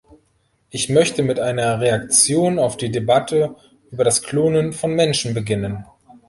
[0.71, 3.55] Ich möchte mit einer Reaktion auf die Debatte
[3.91, 5.85] über das Klonen von Menschen beginnen.